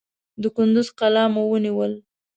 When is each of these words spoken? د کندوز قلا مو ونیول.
د 0.41 0.43
کندوز 0.55 0.87
قلا 0.99 1.23
مو 1.33 1.43
ونیول. 1.51 1.93